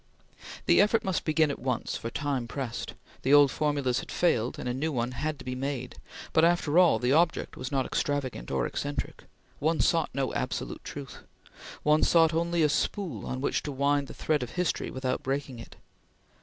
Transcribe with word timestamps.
The 0.65 0.81
effort 0.81 1.03
must 1.03 1.25
begin 1.25 1.51
at 1.51 1.59
once, 1.59 1.95
for 1.95 2.09
time 2.09 2.47
pressed. 2.47 2.95
The 3.21 3.35
old 3.35 3.51
formulas 3.51 3.99
had 3.99 4.11
failed, 4.11 4.57
and 4.57 4.67
a 4.67 4.73
new 4.73 4.91
one 4.91 5.11
had 5.11 5.37
to 5.37 5.45
be 5.45 5.53
made, 5.53 5.97
but, 6.33 6.43
after 6.43 6.79
all, 6.79 6.97
the 6.97 7.13
object 7.13 7.55
was 7.55 7.71
not 7.71 7.85
extravagant 7.85 8.49
or 8.49 8.65
eccentric. 8.65 9.25
One 9.59 9.79
sought 9.79 10.09
no 10.11 10.33
absolute 10.33 10.83
truth. 10.83 11.19
One 11.83 12.01
sought 12.01 12.33
only 12.33 12.63
a 12.63 12.69
spool 12.69 13.27
on 13.27 13.41
which 13.41 13.61
to 13.61 13.71
wind 13.71 14.07
the 14.07 14.15
thread 14.15 14.41
of 14.41 14.49
history 14.53 14.89
without 14.89 15.21
breaking 15.21 15.59
it. 15.59 15.75